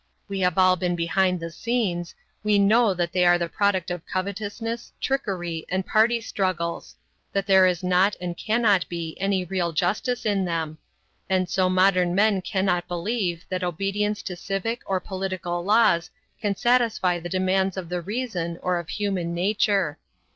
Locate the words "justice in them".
9.73-10.79